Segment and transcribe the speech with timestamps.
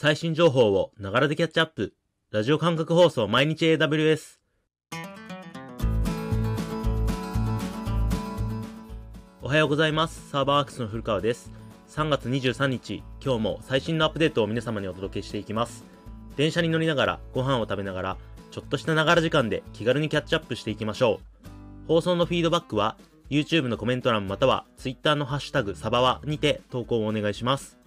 [0.00, 1.92] 最新情報をながらでキャッチアップ。
[2.30, 4.38] ラジオ感覚放送毎日 AWS。
[9.42, 10.30] おはようございます。
[10.30, 11.50] サーバーワークスの古川です。
[11.88, 15.84] 3月23日、今日も最新のアップデートを皆様にお届けしていきます。
[16.36, 18.16] 電車に乗りながら、ご飯を食べながら、
[18.52, 21.18] ちょっとしたながら時間で気軽にキャッチアップしていきましょ
[21.84, 21.88] う。
[21.88, 22.96] 放送のフィードバックは、
[23.30, 27.77] YouTube のコメント欄または Twitter のハッシュタグサバワにて投稿をお願いします。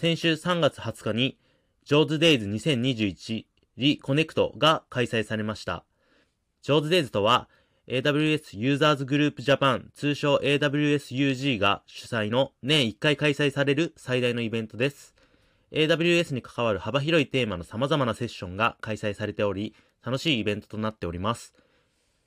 [0.00, 1.38] 先週3月20日に
[1.84, 3.46] JAWSDays 2021
[3.78, 5.84] リコネクトが開催されました。
[6.62, 7.48] JAWSDays とは
[7.88, 15.16] AWS Users Group Japan 通称 AWSUG が主催の年1回開催される最大のイベントです。
[15.72, 19.74] AWS に関わる幅広いテーマの様々なセッションが開催されており、
[20.06, 21.54] 楽しいイベントとなっております。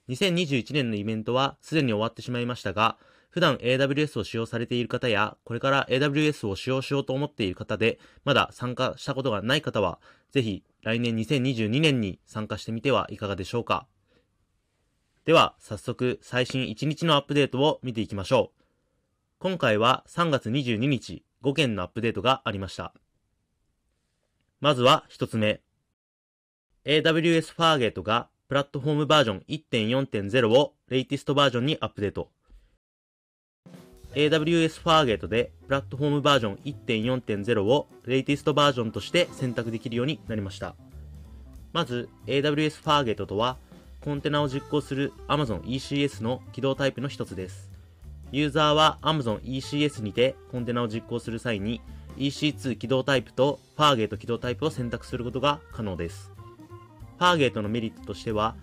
[0.10, 2.98] 2021年のイベントはすでに終わってしまいましたが、
[3.31, 9.99] 普段 AWS を使用されている方や、これから AWS を使用しようと思っている方で、まだ参加したことがない方は、
[10.32, 13.88] ぜひ来年2022年に参加してみてはいかがでしょうか。
[15.23, 18.63] では、早速最新1日のアップデートを見ていきましょう。
[19.40, 22.93] 今回は3月22日、5件のアップデートがありました。
[24.60, 25.62] まずは1つ目。
[26.84, 32.29] AWS ファーゲートがプラットフォームバージョン1.4.0をレイティストバージョンにアップデート。
[34.13, 40.76] AWS ファーゲートでプラットフォームバージョン1.4.0をレイティストバージョンとして選択できるようになりました。
[41.71, 43.57] まず AWS ファーゲートとは
[44.01, 47.71] コンテナを実行する Amazon ECS の起動タイプの一つです。
[48.34, 51.82] ユーザーは Amazon ECS にてコンテナを実行する際に
[52.17, 56.32] EC2 起動タイプとファーゲート起動タイプを選択することが可能です。
[57.17, 58.55] ファーゲートのメリットとしては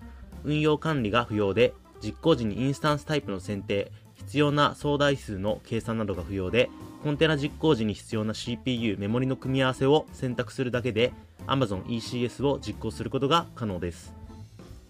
[0.43, 3.91] 運用管理が不要で実行時にインスタンスタイプの選定、
[4.29, 6.69] 必要な総台数の計算などが不要で、
[7.03, 11.13] コンテナ実行時に必要な CPU、メモリの組み合わせを選択するだけで
[11.47, 14.13] Amazon ECS を実行することが可能です。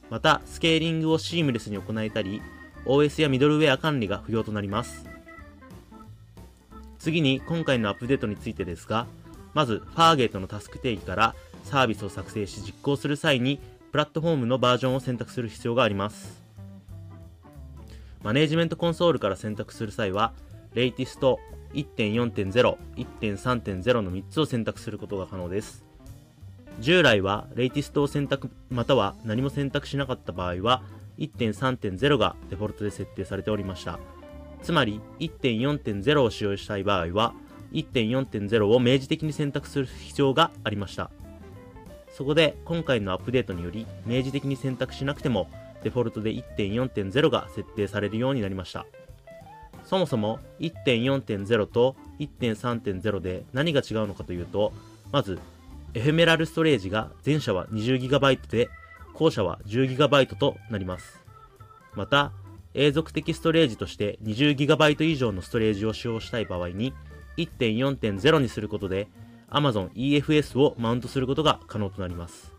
[0.10, 2.42] また、スケーリングをシームレスに行えたり、
[2.84, 5.06] OS やミドルウェア管理が不要となります。
[7.00, 9.08] 次に、今回のアップデートについてですが、
[9.54, 11.34] まず、ファーゲートのタスク定義から
[11.64, 13.62] サービスを作成し実行する際に、
[13.94, 16.39] プラットフォームのバージョンを選択する必要があります。
[18.22, 20.34] マネージメントコンソールから選択する際は、
[20.74, 21.40] レイティスト
[21.74, 25.86] 1.4.0、1.3.0の3つを選択することが可能です。
[26.80, 30.84] 従来は、レイティストを選択または何も選択しなかった場合は、
[31.18, 34.00] 1.3.0がデフォルトで設定されておりました。
[34.64, 37.34] つまり、1.4.0を使用したい場合は、
[37.72, 41.10] 1.4.0を明示的に選択する必要がありました。
[42.12, 45.50] そこで、今回のアップデートにより、明示的に選択しなくても、
[45.84, 48.86] デフォルトで1.4.0が設定されるようになりました。
[49.84, 54.72] そもそも1.4.0と1.3.0で何が違うのかというと、
[55.12, 55.40] まず、
[55.96, 58.70] エフェメラルストレージが前者は 20GB で、
[59.14, 61.20] 後者は 10GB となります。
[61.96, 62.32] また、
[62.76, 66.94] 永続的ストレージとして 20GB 以上のストレージを使用したい場合に、
[67.38, 69.08] 1.4.0にすることで、
[69.50, 72.54] Amazon EFS をマウントすることが可能となります。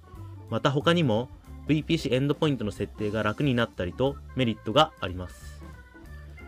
[0.49, 1.29] また他にも、
[1.71, 5.63] VPC エンドポイントの設定が楽になったりとメリットがあります。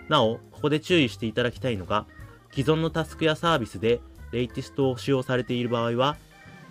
[0.08, 2.06] なお、ここで注意していただきたいのが、
[2.50, 4.00] 既存のタスクやサービスで
[4.32, 6.16] レイティストを使用されている場合は、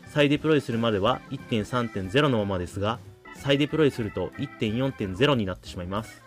[0.09, 2.99] 再デプロイするまでは1.3.0のままですが、
[3.35, 6.21] 再デプロイすると1.4.0になってしまいます。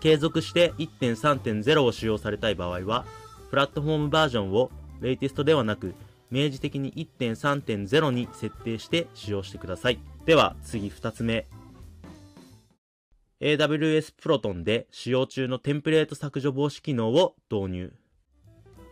[0.00, 3.04] 継続して1.3.0を使用されたい場合は、
[3.50, 4.70] プラットフォームバージョンを
[5.02, 5.94] レイティストではなく、
[6.30, 9.98] 明示的に1.3.0に設定して使用してください。
[10.24, 11.46] では次2つ目。
[13.40, 17.92] AWS Proton で使用中のテンプレート削除防止機能を導入。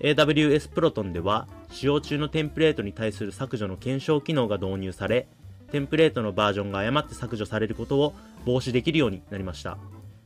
[0.00, 5.26] AWS Proton では使用中のテンプレートに対する削除の検証機能が導入され、
[5.72, 8.14] テンプレートのバージョンが誤って削除されることを
[8.44, 9.78] 防止できるようになりました。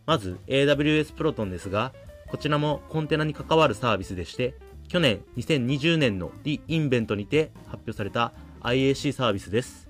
[0.05, 1.93] まず AWS Proton ですが、
[2.29, 4.55] こちらもコンテナに関わるサービスでして、
[4.89, 8.33] 去年2020年の re:Invent にて発表された
[8.63, 9.87] IaC サービスです。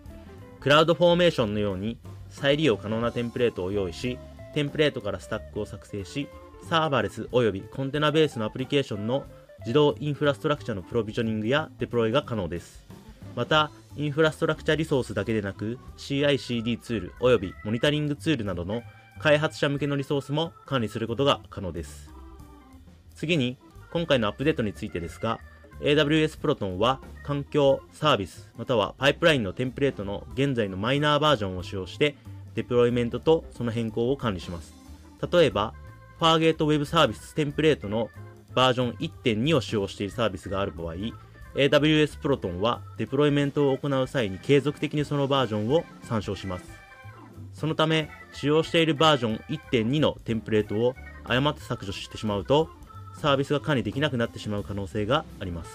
[0.59, 1.99] CloudFormation のように
[2.29, 4.19] 再利用可能なテンプレートを用意し、
[4.55, 6.27] テンプレートからスタックを作成し、
[6.69, 9.25] サーバーレス及びコンテナベースのアプリケーションの
[9.61, 12.85] 自動インフラストラクチャのプロビジョニングやデプロイが可能です。
[13.37, 18.83] また、インフラストラクチャリソースだけでなく CI/CD ツール及びモニタリングツールなどの
[19.21, 22.11] 開発者向けのリソースも管理することが可能です。
[23.15, 23.59] 次に、
[23.93, 25.41] 今回のアップデートについてですが、
[25.81, 32.17] AWS Proton は環境、サービス、またはパイプラインのテンプレートの現在のマイナーバージョンを使用して、
[32.55, 34.75] デプロイメントとその変更を管理します。
[35.33, 35.75] 例えば、
[36.21, 38.11] Fargate Web サービステンプレートの
[38.55, 40.95] バージョン1.2を使用しているサービスがある場合、
[41.55, 46.65] AWS Proton はデプロイメントを行う際に継続的にそのバージョンを参照します。
[47.55, 50.95] そのため、使用しているバージョン1.2のテンプレートを
[51.25, 52.69] 誤って削除してしまうと、
[53.19, 55.71] サービスが管理できなくなってしまう可能性があります。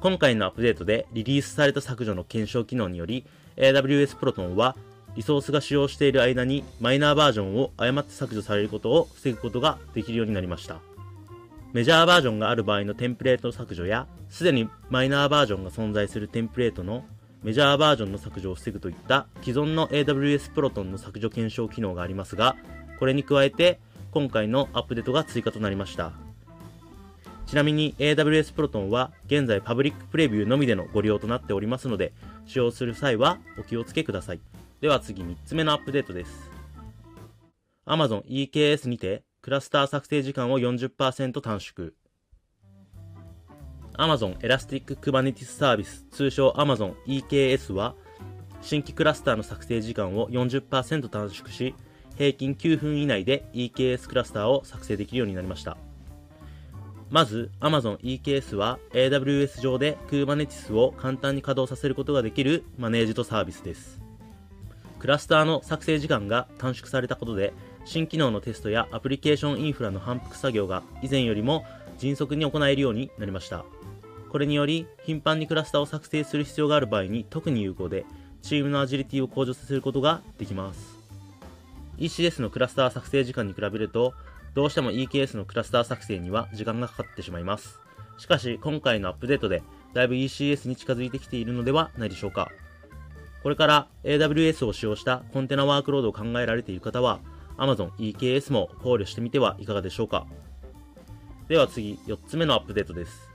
[0.00, 3.24] 今回のアップデートでリリースされた削除の検証機能により、
[3.56, 4.76] AWS Proton は
[5.16, 10.80] リソースが使用している間にマイナーバージョンを誤って削除されることを防ぐことができるようになりました。
[11.72, 17.04] メジャーバージョンがある場合のテンプレート削除や、すでにマイナーバージョンが存在するテンプレートの
[17.42, 22.56] メジャーバージョンの削除を防ぐといった既存の AWS Proton の削除検証機能がありますが、
[22.98, 23.80] これに加えて
[24.12, 26.23] 今回のアップデートが追加となりました。
[27.54, 32.12] ちなみに AWS Proton は現在パブリックプレビューのみでのご利用となっておりますので、
[32.46, 34.40] 使用する際はお気をつけください。
[34.80, 36.50] では次3つ目のアップデートです。
[37.86, 41.92] Amazon EKS にてクラスター作成時間を40%短縮。
[43.98, 47.94] Amazon Elastic Kubernetes Service 通称 Amazon EKS は
[48.62, 51.72] 新規クラスターの作成時間を40%短縮し
[52.16, 55.76] 平均9分以内で EKS クラスターを作成できるようになりました
[57.14, 64.00] まず Amazon EKS は AWS 上で Kubernetes を簡単に稼働させることができるマネージドサービスです
[64.98, 67.52] クラスターの作成時間が短縮されたことで
[67.84, 71.64] 新機能のテストやアプリケーションインフラの反復作業が以前よりも
[71.98, 73.64] 迅速に行えるようになりました。
[74.30, 78.04] これにより、頻繁にクラスターを作成する必要がある場合に特に有効で、
[78.42, 80.98] チームのアジリティを向上させることができます。
[81.98, 84.14] ECS のクラスター作成時間に比べると、
[84.54, 87.80] どうしても EKS のクラスター作成には時間がかかってしまいます。
[88.18, 89.62] しかし、今回のアップデートで、
[89.92, 92.50] だいぶ ECS に近づいてきているのではないでしょうか。
[93.42, 97.20] これから AWS を使用したコンテナワークロードを考えられている方は、
[97.58, 100.26] Amazon EKS も考慮してみてはいかがでしょうか。
[101.48, 103.28] では次、4つ目のアップデートです。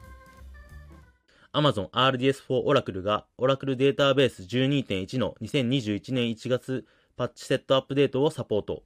[1.54, 6.86] Amazon RDS for Oracle が Oracle Database 12.1の2021年1月
[7.18, 8.84] パッチセットアップデートをサポート。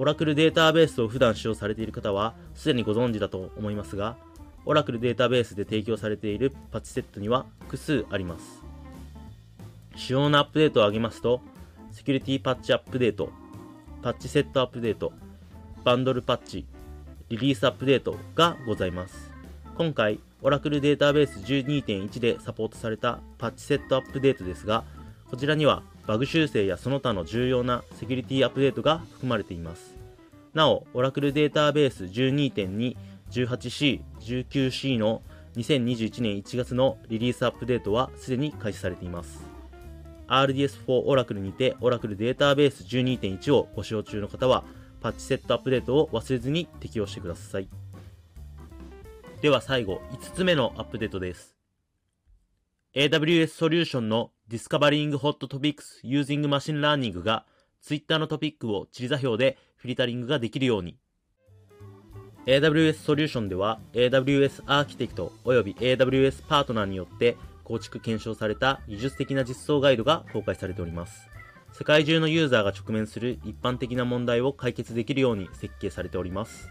[0.00, 4.16] Oracle データベースを普段使用されている方はすでにご存知だと思いますが、
[4.64, 8.62] Oracle データベースで提供されているパッチセットには複数あります。
[9.96, 11.42] 主要なアップデートを挙げますと、
[11.92, 13.30] セキュリティパッチアップデート、
[14.00, 15.12] パッチセットアップデート、
[15.84, 16.64] バンドルパッチ、
[17.28, 19.30] リリースアップデートがございます。
[19.76, 24.82] 今回、Oracle Database 12.1でサポートされたパッチセットアップデートですが、
[25.30, 29.94] こちらにはバグ修正やその他の重要なセキュリティアップデートが含まれています。
[30.52, 32.96] なお、Oracle Database 12.2、
[33.30, 35.22] 18C、19C の
[35.54, 39.40] 2021年1月のリリースアップデートはすでに開始されています。
[40.26, 44.64] RDS4 Oracle にて Oracle Database 12.1をご使用中の方は、
[45.00, 47.68] パッチセットアップデートを忘れずに適用してください。
[49.42, 51.54] では最後、5つ目のアップデートです。
[52.96, 57.44] AWS ソリューションの Discovering Hot Topics Using Machine Learning が
[57.80, 60.98] Twitter のトピックを地理座標でフィルタリングができるように。
[62.46, 71.28] AWS ソリューションでは AWS アーキテクト及び AWS パートナーによって構築検証された技術的な実装ガイドが公開されております。
[71.72, 76.68] 世界中のユーザーが直面する一般的な問題を解決できるように設計されております。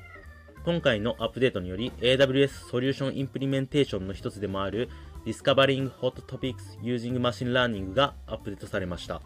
[0.66, 4.90] 今回のアップデートにより AWS Solution Implementation の一つでもある
[5.26, 9.22] Discovering Hot Topics Using Machine Learning がアップデートされました。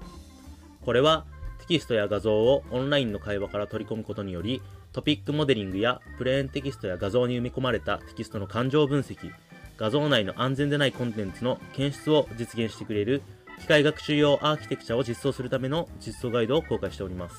[0.81, 1.25] これは
[1.59, 9.31] テキストや画像をオンラインの会話から取り込むことによりトピックモデリングやプレーンテキストや画像に埋め込まれたテキストの感情分析、
[9.77, 13.21] 画像内の安全でないコンテンツの検出を実現してくれる
[13.59, 17.35] 機械学習用アーキテクチャを実装するための実装ガイドを公開しております。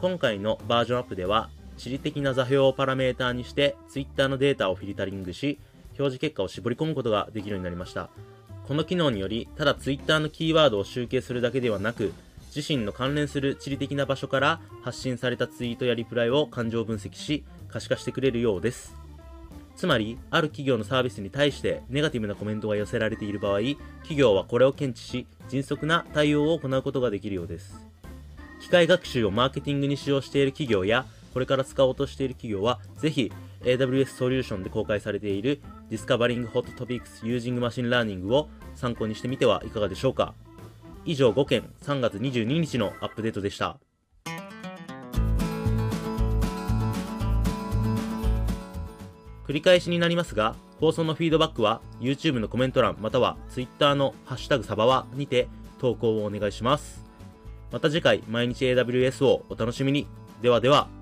[0.00, 5.60] 今回のバージョンアップでは、地理的な座標をパラメーターにして Twitter のデータをフィルタリングし、
[5.98, 8.10] 表示結果を絞り込むことができるようになりました。
[8.66, 12.12] この機能により、ただ Twitter のキーワードを集計するだけではなく、
[12.54, 18.94] 自身の関連する地理的な場所から発信されたツイートやリプライを感情分析し、可視化してくれるようです。
[19.74, 23.60] つまり、ある企業のサービスに対してネガティブなコメントが寄せられている場合、
[24.02, 27.74] 企業はこれを検知し、迅速な対応を行うことができるようです。
[28.60, 33.32] 機械学習をマーケティングに使用している企業や、これから使おうとしている企業は、ぜひ
[33.64, 40.34] AWS ソリューションで公開されている Discovering Hot Topics Using Machine Learning を参考にしてみてはいかがでしょうか。
[41.04, 43.78] 以上5件3月22日のアップデートでした。
[49.46, 57.04] 繰り返しになりますが、放送のフィードバックは YouTube のコメント欄または Twitter のハッシュタグサバワにて投稿をお願いします。
[57.70, 60.06] また次回毎日 AWS をお楽しみに。
[60.40, 61.01] ではでは。